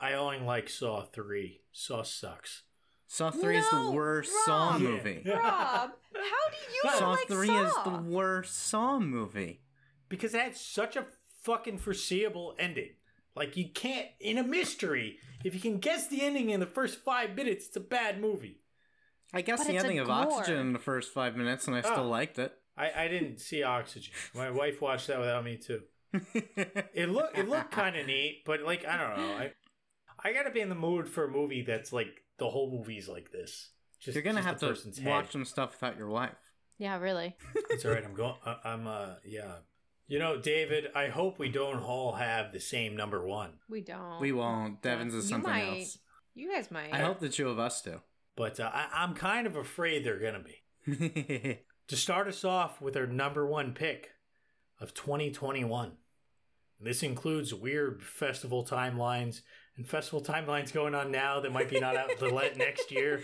[0.00, 1.60] I only like Saw 3.
[1.72, 2.64] Saw sucks.
[3.06, 5.22] Saw 3 is the No, worst Saw movie.
[5.24, 5.34] Yeah.
[5.38, 6.56] Rob, how do
[6.90, 7.66] you Saw like 3 Saw?
[7.66, 9.60] is the worst Saw movie.
[10.08, 11.06] Because it had such a
[11.42, 12.90] fucking foreseeable ending.
[13.40, 15.16] Like you can't in a mystery.
[15.44, 18.60] If you can guess the ending in the first five minutes, it's a bad movie.
[19.32, 20.16] I guess But the ending of gore.
[20.16, 22.08] Oxygen in the first five minutes, and I still Oh.
[22.08, 22.52] liked it.
[22.76, 24.12] I, I didn't see Oxygen.
[24.34, 25.80] My wife watched that without me too.
[26.92, 29.32] It looked it looked kind of neat, but like I don't know.
[29.34, 29.52] I
[30.22, 33.32] I gotta be in the mood for a movie that's like the whole movie's like
[33.32, 33.70] this.
[34.00, 35.32] Just You're gonna just have to watch head.
[35.32, 36.34] some stuff without your wife.
[36.78, 37.36] Yeah, really.
[37.70, 38.04] It's all right.
[38.04, 38.34] I'm going.
[38.64, 39.56] I'm uh yeah.
[40.10, 40.88] You know, David.
[40.94, 43.52] I hope we don't all have the same number one.
[43.68, 44.20] We don't.
[44.20, 44.82] We won't.
[44.82, 45.78] Devin's is You something might.
[45.82, 45.98] else.
[46.34, 46.92] You guys might.
[46.92, 48.00] I hope the two of us do.
[48.34, 51.60] But uh, I, I'm kind of afraid they're gonna be.
[51.86, 54.10] to start us off with our number one pick
[54.80, 55.92] of 2021.
[56.80, 59.42] This includes weird festival timelines
[59.76, 63.20] and festival timelines going on now that might be not out the le- next year,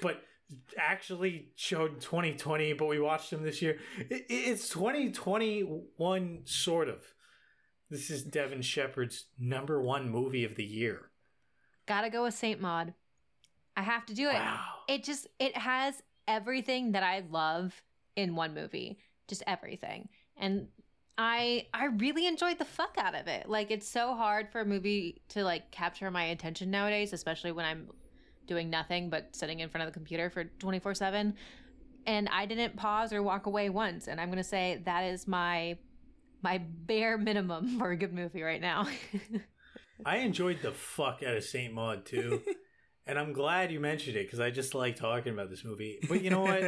[0.00, 0.22] but
[0.76, 3.78] actually showed 2020, but we watched them this year.
[3.98, 7.04] It, it's 2021, sort of.
[7.90, 11.10] This is Devin Shepard's number one movie of the year.
[11.86, 12.94] Gotta go with Saint Maud.
[13.76, 14.34] I have to do it.
[14.34, 14.64] Wow.
[14.88, 17.82] It just it has everything that I love
[18.16, 18.98] in one movie.
[19.28, 20.08] Just everything.
[20.36, 20.68] And
[21.18, 23.48] I I really enjoyed the fuck out of it.
[23.48, 27.64] Like it's so hard for a movie to like capture my attention nowadays, especially when
[27.64, 27.88] I'm
[28.46, 31.34] doing nothing but sitting in front of the computer for 24/7.
[32.04, 35.28] And I didn't pause or walk away once, and I'm going to say that is
[35.28, 35.78] my
[36.42, 38.88] my bare minimum for a good movie right now.
[40.04, 42.42] I enjoyed the fuck out of Saint Maud too.
[43.04, 45.98] And I'm glad you mentioned it because I just like talking about this movie.
[46.08, 46.62] But you know what?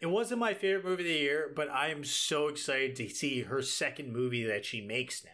[0.00, 3.42] it wasn't my favorite movie of the year, but I am so excited to see
[3.42, 5.30] her second movie that she makes now.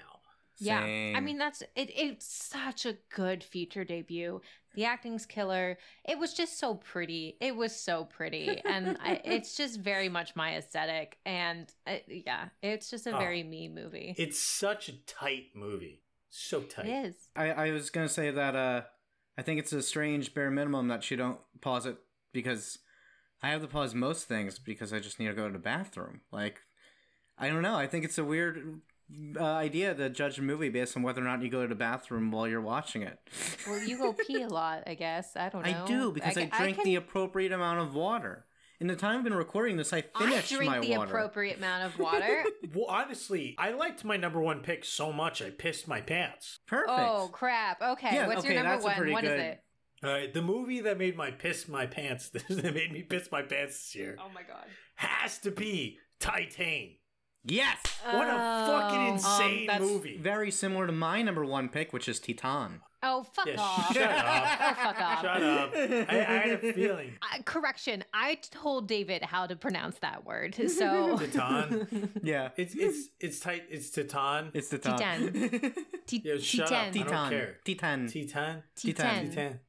[0.59, 1.91] Yeah, I mean that's it.
[1.95, 4.41] It's such a good feature debut.
[4.75, 5.79] The acting's killer.
[6.05, 7.37] It was just so pretty.
[7.41, 11.19] It was so pretty, and I, it's just very much my aesthetic.
[11.25, 13.19] And uh, yeah, it's just a Oh.
[13.19, 14.15] very me movie.
[14.19, 16.03] It's such a tight movie.
[16.31, 16.87] So tight.
[16.87, 17.15] it is.
[17.37, 18.83] I, I was gonna say that uh,
[19.39, 21.97] I think it's a strange bare minimum that you don't pause it
[22.33, 22.79] because
[23.43, 26.23] I have to pause most things because I just need to go to the bathroom.
[26.33, 26.63] Like,
[27.39, 27.77] I don't know.
[27.77, 28.81] I think it's a weird
[29.39, 31.75] uh, idea to judge a movie based on whether or not you go to the
[31.75, 33.19] bathroom while you're watching it.
[33.67, 35.37] Well, you go pee a lot, I guess.
[35.37, 35.85] I don't know.
[35.85, 38.47] I do because I, ca- drink can- the appropriate amount of water.
[38.81, 41.09] In the time I've been recording this, I finished I drink my the water.
[41.11, 42.45] appropriate amount of water.
[42.75, 46.59] Well, honestly, I liked my number one pick so much I pissed my pants.
[46.67, 46.91] Perfect.
[46.91, 47.81] oh crap!
[47.81, 48.97] Okay, Yeah, what's okay, your number one?
[48.97, 49.61] pretty What is good- it?
[50.03, 53.41] All right, the movie that made my piss my pants that made me piss my
[53.43, 54.65] pants this year Oh my god!
[54.97, 56.97] has to be Titan.
[57.45, 57.79] Yes.
[58.11, 59.13] What a fucking Oh.
[59.15, 60.17] insane Um, that's movie.
[60.19, 62.81] Very similar to my number one pick, which is Titan.
[63.07, 63.93] Oh fuck Yeah, off!
[63.93, 64.15] shut up.
[64.61, 65.21] Oh fuck off!
[65.21, 65.71] Shut up.
[65.75, 67.19] I, I had a feeling.
[67.23, 70.55] Uh, correction, I told David how to pronounce that word.
[70.71, 72.11] So Titan.
[72.23, 72.49] Yeah.
[72.57, 73.65] It's it's it's tight.
[73.71, 74.51] It's Titan.
[74.55, 74.97] It's Titan.
[74.97, 75.75] Titan.
[76.07, 76.87] T- Yeah, shut up.
[76.87, 77.57] I don't care.
[77.67, 78.09] Titan.
[78.09, 78.63] Titan.
[78.75, 79.29] Titan.
[79.31, 79.61] Titan.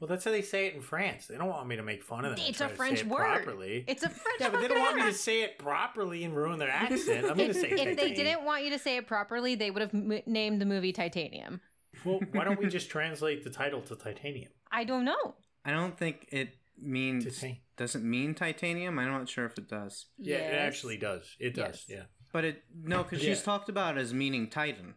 [0.00, 1.26] Well, that's how they say it in France.
[1.26, 2.44] They don't want me to make fun of them.
[2.48, 3.44] It's a French it word.
[3.44, 3.84] Properly.
[3.86, 6.58] It's a French yeah, but they don't want me to say it properly and ruin
[6.58, 7.26] their accent.
[7.26, 9.70] I'm going to If, say if they didn't want you to say it properly, they
[9.70, 11.60] would have m- named the movie Titanium.
[12.04, 14.50] Well, why don't we just translate the title to titanium?
[14.70, 15.34] I don't know.
[15.64, 17.24] I don't think it means.
[17.38, 17.58] Titan.
[17.76, 18.98] Does it mean titanium?
[18.98, 20.06] I'm not sure if it does.
[20.18, 21.36] Yeah, it actually does.
[21.38, 21.84] It does.
[21.88, 21.98] Yes.
[21.98, 22.02] Yeah.
[22.32, 23.34] But it no, because Yeah.
[23.34, 24.94] she's talked about as meaning Titan.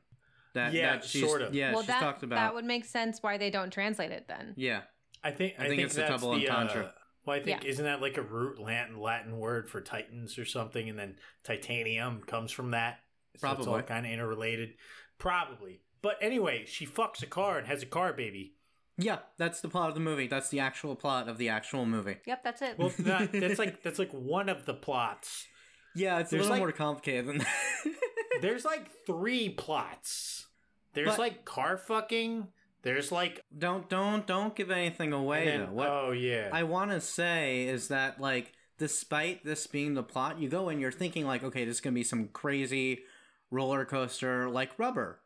[0.56, 1.54] That Yeah, that she's, sort of.
[1.54, 2.38] Yeah, well, she's that talked about.
[2.38, 4.54] that would make sense why they don't translate it then.
[4.58, 4.82] Yeah,
[5.24, 6.86] I think I I think think, it's a that's double the, entendre.
[6.86, 6.92] Uh,
[7.26, 7.70] well, I think Yeah.
[7.70, 12.22] isn't that like a root Latin Latin word for titans or something, and then titanium
[12.26, 13.00] comes from that.
[13.38, 14.74] So it's all kind of interrelated.
[15.18, 15.82] Probably.
[16.02, 18.54] But anyway, she fucks a car and has a car baby.
[18.98, 19.20] yeah.
[19.38, 20.28] That's the plot of the movie.
[20.28, 22.18] That's the actual plot of the actual movie.
[22.26, 22.78] Yep, that's it.
[22.78, 25.48] Well, that, that's like that's like one of the plots.
[25.96, 27.48] Yeah, it's a little like- more complicated than that.
[28.42, 30.48] There's like three plots.
[30.94, 32.48] There's But- like car fucking.
[32.82, 35.72] There's like don't don't don't give anything away and though.
[35.74, 36.50] What oh yeah.
[36.54, 40.80] I want to say is that like despite this being the plot, you go in
[40.80, 43.02] you're thinking like okay, this is gonna be some crazy
[43.50, 45.20] roller coaster like Rubber.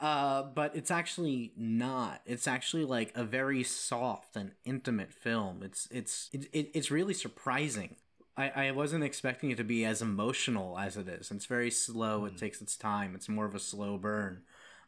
[0.00, 2.22] Uh, but it's actually not.
[2.24, 5.62] It's actually like a very soft and intimate film.
[5.62, 7.96] It's it's it, it, it's really surprising.
[8.40, 11.30] I, I wasn't expecting it to be as emotional as it is.
[11.30, 12.24] It's very slow.
[12.24, 12.38] It Mm.
[12.38, 13.14] takes its time.
[13.14, 14.42] It's more of a slow burn.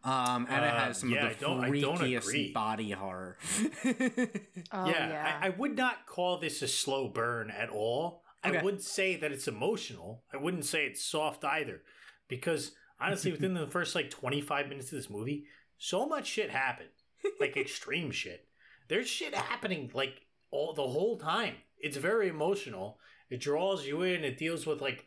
[0.04, 2.90] Um, and it Uh, has some yeah, of the I don't- I don't freakiest body
[2.90, 3.38] horror.
[3.84, 8.22] oh, yeah, I, I would not call this a slow burn at all.
[8.44, 8.58] Okay.
[8.58, 10.24] I would say that it's emotional.
[10.32, 11.82] I wouldn't say it's soft either,
[12.28, 15.46] because honestly, within the first like twenty five minutes of this movie,
[15.78, 16.90] so much shit happened,
[17.38, 18.48] like extreme shit.
[18.88, 21.54] There's shit happening like all the whole time.
[21.78, 22.98] It's very emotional.
[23.32, 24.24] It draws you in.
[24.24, 25.06] It deals with like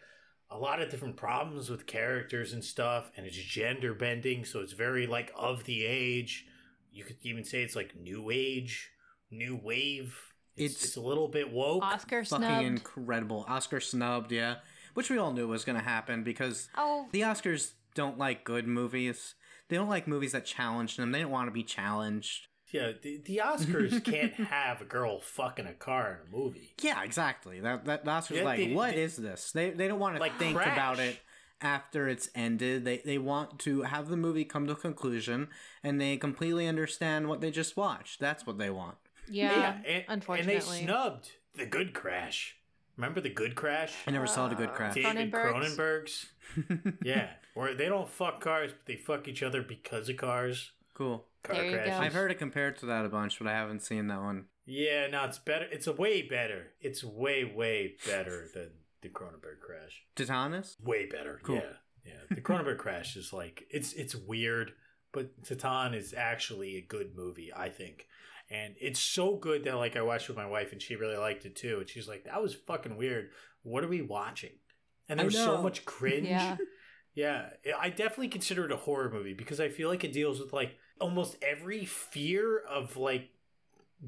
[0.49, 4.73] a lot of different problems with characters and stuff, and it's gender bending, so it's
[4.73, 6.45] very like of the age.
[6.91, 8.89] You could even say it's like new age,
[9.31, 10.17] new wave.
[10.55, 11.83] It's, It's- it's a little bit woke.
[11.83, 12.65] Oscar Fucking snubbed.
[12.65, 13.45] incredible.
[13.47, 14.55] Oscar snubbed, yeah.
[14.93, 18.65] Which we all knew was going to happen because Oh, the Oscars don't like good
[18.67, 19.35] movies.
[19.67, 21.11] They don't like movies that challenge them.
[21.11, 22.47] They don't want to be challenged.
[22.75, 26.73] Yeah, the, the Oscars can't have a girl fucking a car in a movie.
[26.81, 27.59] Yeah, exactly.
[27.61, 29.51] That that the Oscars Yeah, like, they- what they- is this?
[29.51, 30.73] They they don't want to Like think Crash.
[30.73, 31.19] about it
[31.61, 32.85] after it's ended.
[32.85, 35.47] They they want to have the movie come to a conclusion
[35.83, 38.19] and they completely understand what they just watched.
[38.19, 38.97] That's what they want.
[39.29, 39.77] yeah.
[39.85, 40.53] and, unfortunately.
[40.55, 42.57] and they snubbed the Good Crash.
[42.97, 43.93] Remember the Good Crash?
[44.07, 44.95] I never saw the good crash.
[44.95, 46.27] David Cronenberg's?
[46.55, 46.93] Cronenberg's.
[47.03, 50.71] yeah, where they don't fuck cars, but they fuck each other because of cars.
[50.93, 51.25] cool.
[51.45, 51.99] Car There crashes.
[51.99, 54.45] I've heard it compared to that a bunch, but I haven't seen that one.
[54.65, 55.65] Yeah, no, it's better.
[55.71, 56.67] It's a way better.
[56.81, 60.03] It's way way better than the Cronenberg Crash.
[60.15, 60.75] Titanus?
[60.81, 61.39] Way better.
[61.43, 61.57] Cool.
[61.57, 61.73] Yeah,
[62.05, 62.35] yeah.
[62.35, 64.71] The Cronenberg Crash is like it's it's weird,
[65.11, 68.07] but Titane is actually a good movie, I think.
[68.49, 71.45] And it's so good that like I watched with my wife and she really liked
[71.45, 71.77] it too.
[71.79, 73.29] And she's like, "That was fucking weird.
[73.63, 74.51] What are we watching?"
[75.07, 76.27] And there's so much cringe.
[76.27, 76.57] Yeah.
[77.15, 80.51] Yeah, I definitely consider it a horror movie because I feel like it deals with
[80.51, 83.29] like almost every fear of like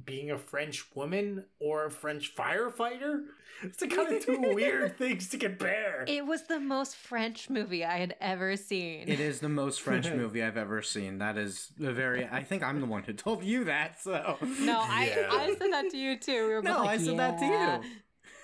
[0.05, 3.23] being a French woman or a French firefighter.
[3.63, 6.05] It's the kind of two weird things to compare.
[6.07, 9.07] It was the most French movie I had ever seen.
[9.07, 11.17] It is the most French movie I've ever seen.
[11.19, 12.27] That is a very.
[12.27, 13.99] I think I'm the one who told you that.
[14.01, 15.29] So No, I Yeah.
[15.31, 16.47] I said that to you too.
[16.47, 17.91] We were No, both like, I said that to you.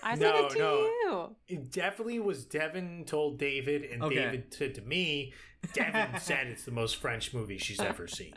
[0.03, 0.77] I said No, it to no.
[0.79, 1.35] you.
[1.47, 4.15] It definitely was Devin told David, and Okay.
[4.15, 5.33] David said to me,
[5.73, 8.33] Devin said it's the most French movie she's ever seen.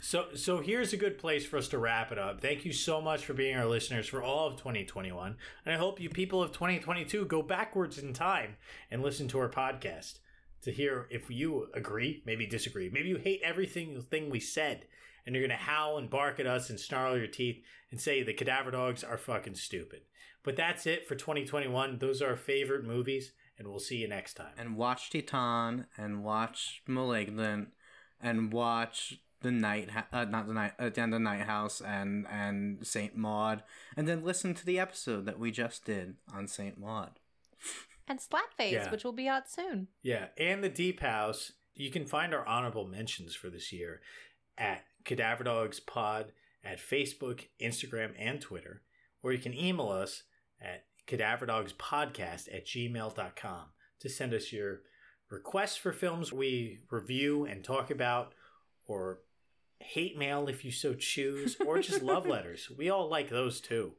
[0.00, 2.40] So so here's a good place for us to wrap it up.
[2.40, 5.36] Thank you so much for being our listeners for all of 2021.
[5.64, 8.56] And I hope you people of 2022 go backwards in time
[8.90, 10.18] and listen to our podcast
[10.62, 12.90] to hear if you agree, maybe disagree.
[12.90, 14.86] Maybe you hate everything thing we said
[15.26, 18.22] and you're going to howl and bark at us and snarl your teeth and say
[18.22, 20.02] the cadaver dogs are fucking stupid.
[20.42, 21.98] But that's it for 2021.
[21.98, 24.52] Those are our favorite movies and we'll see you next time.
[24.58, 27.68] and watch Titane and watch Malignant
[28.20, 33.16] and watch the night uh, not the night uh, the night house and and Saint
[33.16, 33.62] Maud
[33.96, 37.18] and then listen to the episode that we just did on Saint Maud.
[38.08, 38.90] And Slapface, Yeah.
[38.90, 39.88] which will be out soon.
[40.02, 41.52] Yeah, and the Deep House.
[41.74, 44.00] You can find our honorable mentions for this year
[44.58, 46.32] at Cadaver Dogs Pod
[46.64, 48.80] at Facebook, Instagram, and Twitter,
[49.22, 50.22] or you can email us
[50.58, 53.64] at cadaverdogspodcast at gmail.com
[54.00, 54.80] to send us your
[55.28, 58.32] requests for films we review and talk about,
[58.86, 59.18] or
[59.80, 62.70] hate mail if you so choose, or just love letters.
[62.74, 63.92] We all like those too.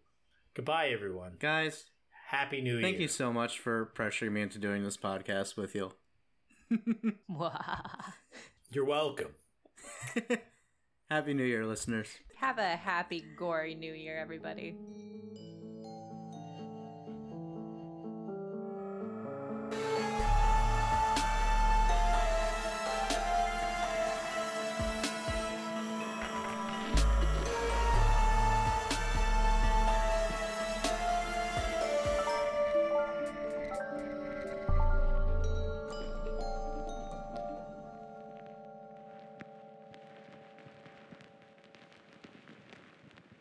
[0.55, 1.33] Goodbye, everyone.
[1.39, 1.85] Guys,
[2.29, 2.81] Happy New Year.
[2.81, 5.91] thank you so much for pressuring me into doing this podcast with you.
[8.71, 9.35] You're welcome.
[11.13, 12.07] Happy New Year, listeners.
[12.37, 14.75] Have a happy, gory new year, everybody.